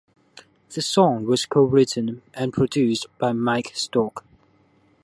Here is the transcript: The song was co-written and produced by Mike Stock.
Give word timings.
The 0.73 0.81
song 0.81 1.25
was 1.27 1.45
co-written 1.45 2.23
and 2.33 2.51
produced 2.51 3.05
by 3.19 3.33
Mike 3.33 3.73
Stock. 3.75 4.25